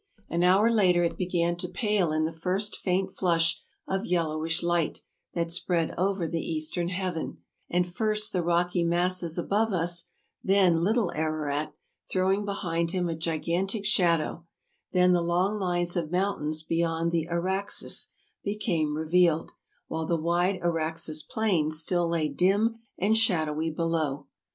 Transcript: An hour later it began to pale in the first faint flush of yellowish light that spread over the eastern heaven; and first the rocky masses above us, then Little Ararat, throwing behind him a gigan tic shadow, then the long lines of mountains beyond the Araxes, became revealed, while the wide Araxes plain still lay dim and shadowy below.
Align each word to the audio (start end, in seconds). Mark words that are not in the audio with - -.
An 0.31 0.41
hour 0.41 0.71
later 0.71 1.03
it 1.03 1.15
began 1.15 1.55
to 1.57 1.69
pale 1.69 2.11
in 2.11 2.25
the 2.25 2.33
first 2.33 2.75
faint 2.75 3.15
flush 3.15 3.61
of 3.87 4.03
yellowish 4.03 4.63
light 4.63 5.03
that 5.35 5.51
spread 5.51 5.93
over 5.95 6.27
the 6.27 6.41
eastern 6.41 6.89
heaven; 6.89 7.37
and 7.69 7.85
first 7.87 8.33
the 8.33 8.41
rocky 8.41 8.83
masses 8.83 9.37
above 9.37 9.71
us, 9.71 10.09
then 10.43 10.83
Little 10.83 11.11
Ararat, 11.11 11.75
throwing 12.11 12.45
behind 12.45 12.89
him 12.89 13.07
a 13.07 13.15
gigan 13.15 13.67
tic 13.67 13.85
shadow, 13.85 14.43
then 14.91 15.11
the 15.13 15.21
long 15.21 15.59
lines 15.59 15.95
of 15.95 16.09
mountains 16.11 16.63
beyond 16.63 17.11
the 17.11 17.27
Araxes, 17.29 18.07
became 18.43 18.95
revealed, 18.97 19.51
while 19.87 20.07
the 20.07 20.17
wide 20.17 20.57
Araxes 20.63 21.21
plain 21.21 21.69
still 21.69 22.07
lay 22.09 22.27
dim 22.27 22.79
and 22.97 23.15
shadowy 23.15 23.69
below. 23.69 24.25